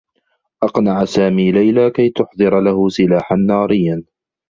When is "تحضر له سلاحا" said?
2.09-3.35